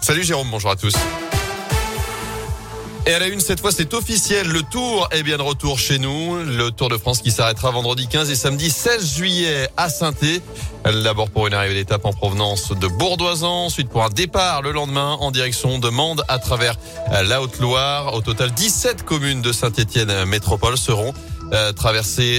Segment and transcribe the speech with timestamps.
[0.00, 0.94] Salut Jérôme, bonjour à tous.
[3.06, 4.48] Et à la une, cette fois, c'est officiel.
[4.48, 6.34] Le Tour est bien de retour chez nous.
[6.42, 10.10] Le Tour de France qui s'arrêtera vendredi 15 et samedi 16 juillet à saint
[11.04, 15.16] D'abord pour une arrivée d'étape en provenance de Bourdoisan, ensuite pour un départ le lendemain
[15.20, 16.74] en direction de Mende à travers
[17.12, 18.12] la Haute-Loire.
[18.14, 21.14] Au total, 17 communes de Saint-Étienne métropole seront
[21.52, 21.72] euh,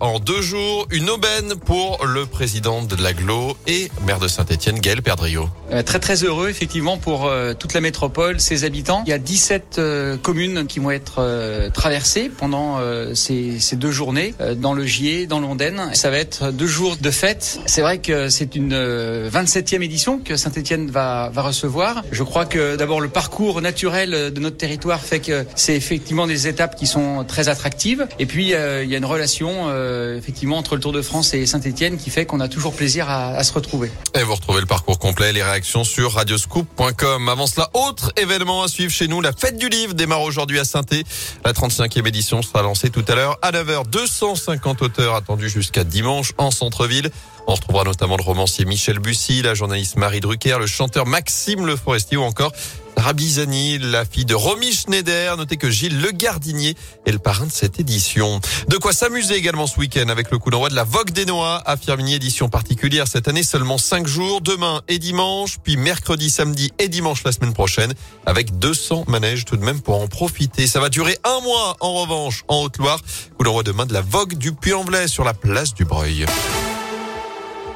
[0.00, 0.86] en deux jours.
[0.90, 5.48] Une aubaine pour le président de l'aglo et maire de Saint-Etienne, Gaël Perdriau.
[5.72, 9.02] Euh, très très heureux effectivement pour euh, toute la métropole, ses habitants.
[9.06, 9.80] Il y a 17
[10.22, 12.78] communes qui vont être traversées pendant
[13.14, 15.90] ces, deux journées dans le Gier, dans l'Ondaine.
[15.94, 17.60] Ça va être deux jours de fête.
[17.66, 22.02] C'est vrai que c'est une 27e édition que Saint-Etienne va, va recevoir.
[22.12, 26.46] Je crois que d'abord le parcours naturel de notre territoire fait que c'est effectivement des
[26.48, 28.06] étapes qui sont très attractives.
[28.18, 31.34] Et puis il y y a une relation euh, effectivement entre le Tour de France
[31.34, 33.90] et Saint-Etienne qui fait qu'on a toujours plaisir à, se retrouver.
[34.14, 37.28] Et vous retrouvez le parcours complet, les réactions sur radioscoop.com.
[37.28, 40.64] Avant cela, autre événement à suivre chez nous, la fête du livre démarre aujourd'hui à
[40.64, 40.82] saint
[41.44, 43.86] La 35e édition sera lancée tout à l'heure à 9h.
[43.88, 47.10] 250 auteurs attendus jusqu'à dimanche en centre-ville.
[47.46, 51.76] On retrouvera notamment le romancier Michel Bussy, la journaliste Marie Drucker, le chanteur Maxime Le
[51.76, 52.52] Forestier ou encore
[53.04, 55.36] Rabizani, la fille de Romy Schneider.
[55.36, 56.74] Notez que Gilles Le Gardinier
[57.04, 58.40] est le parrain de cette édition.
[58.68, 61.62] De quoi s'amuser également ce week-end avec le coup d'envoi de la Vogue des Noix
[61.66, 66.72] à Firmini, édition particulière cette année, seulement 5 jours, demain et dimanche, puis mercredi, samedi
[66.78, 67.92] et dimanche la semaine prochaine,
[68.24, 70.66] avec 200 manèges tout de même pour en profiter.
[70.66, 73.00] Ça va durer un mois en revanche en Haute-Loire.
[73.36, 76.24] Coup d'envoi demain de la Vogue du Puy-en-Velay sur la place du Breuil.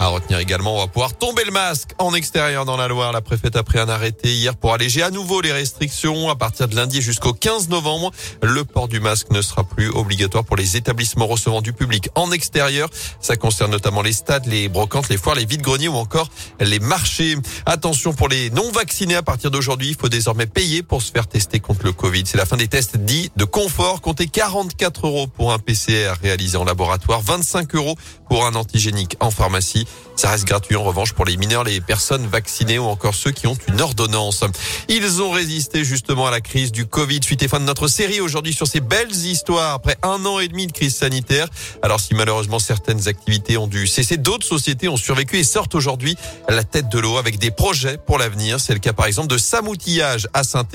[0.00, 3.12] À retenir également, on va pouvoir tomber le masque en extérieur dans la Loire.
[3.12, 6.30] La préfète a pris un arrêté hier pour alléger à nouveau les restrictions.
[6.30, 8.10] À partir de lundi jusqu'au 15 novembre,
[8.42, 12.32] le port du masque ne sera plus obligatoire pour les établissements recevant du public en
[12.32, 12.88] extérieur.
[13.20, 17.36] Ça concerne notamment les stades, les brocantes, les foires, les vides-greniers ou encore les marchés.
[17.66, 21.26] Attention pour les non vaccinés à partir d'aujourd'hui, il faut désormais payer pour se faire
[21.26, 22.22] tester contre le Covid.
[22.24, 24.00] C'est la fin des tests dits de confort.
[24.00, 27.96] Comptez 44 euros pour un PCR réalisé en laboratoire, 25 euros
[28.30, 29.86] pour un antigénique en pharmacie.
[30.20, 33.46] Ça reste gratuit en revanche pour les mineurs, les personnes vaccinées ou encore ceux qui
[33.46, 34.44] ont une ordonnance.
[34.88, 37.20] Ils ont résisté justement à la crise du Covid.
[37.22, 40.48] Suite et fin de notre série aujourd'hui sur ces belles histoires après un an et
[40.48, 41.48] demi de crise sanitaire.
[41.80, 46.16] Alors si malheureusement certaines activités ont dû cesser, d'autres sociétés ont survécu et sortent aujourd'hui
[46.50, 48.60] la tête de l'eau avec des projets pour l'avenir.
[48.60, 50.66] C'est le cas par exemple de Samoutillage à saint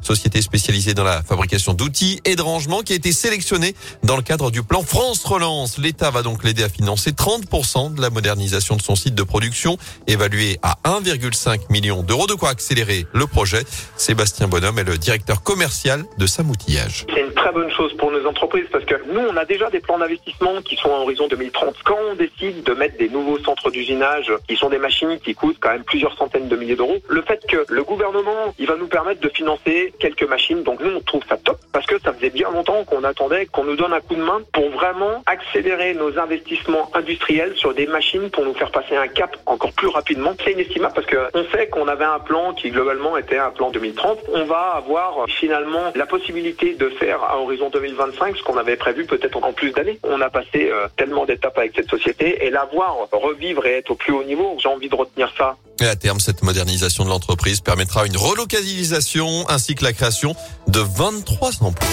[0.00, 4.22] société spécialisée dans la fabrication d'outils et de rangements qui a été sélectionnée dans le
[4.22, 5.78] cadre du plan France Relance.
[5.78, 9.76] L'État va donc l'aider à financer 30% de la modernisation de son site de production,
[10.06, 12.26] évalué à 1,5 million d'euros.
[12.26, 13.64] De quoi accélérer le projet.
[13.96, 17.06] Sébastien Bonhomme est le directeur commercial de Samoutillage
[17.42, 20.62] très bonne chose pour nos entreprises parce que nous, on a déjà des plans d'investissement
[20.62, 21.74] qui sont à horizon 2030.
[21.84, 25.56] Quand on décide de mettre des nouveaux centres d'usinage qui sont des machines qui coûtent
[25.60, 28.86] quand même plusieurs centaines de milliers d'euros, le fait que le gouvernement, il va nous
[28.86, 32.30] permettre de financer quelques machines, donc nous, on trouve ça top parce que ça faisait
[32.30, 36.18] bien longtemps qu'on attendait qu'on nous donne un coup de main pour vraiment accélérer nos
[36.18, 40.32] investissements industriels sur des machines pour nous faire passer un cap encore plus rapidement.
[40.44, 44.18] C'est inestimable parce qu'on sait qu'on avait un plan qui globalement était un plan 2030.
[44.34, 49.04] On va avoir finalement la possibilité de faire à horizon 2025, ce qu'on avait prévu
[49.04, 49.98] peut-être en plus d'années.
[50.04, 53.90] On a passé euh, tellement d'étapes avec cette société et la voir revivre et être
[53.90, 55.56] au plus haut niveau, j'ai envie de retenir ça.
[55.82, 60.36] Et à terme, cette modernisation de l'entreprise permettra une relocalisation ainsi que la création
[60.68, 61.88] de 23 emplois.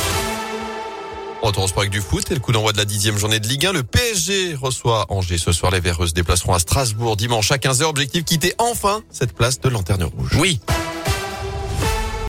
[1.42, 3.66] Retour au sport du foot et le coup d'envoi de la dixième journée de Ligue
[3.66, 3.74] 1.
[3.74, 5.72] Le PSG reçoit Angers ce soir.
[5.72, 7.86] Les Verreux se déplaceront à Strasbourg dimanche à 15h.
[7.86, 10.38] Objectif quitter enfin cette place de lanterne rouge.
[10.38, 10.60] Oui.